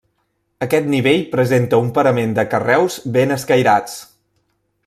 Aquest 0.65 0.87
nivell 0.93 1.21
presenta 1.35 1.81
un 1.83 1.93
parament 1.99 2.35
de 2.39 2.47
carreus 2.57 2.99
ben 3.19 3.37
escairats. 3.39 4.01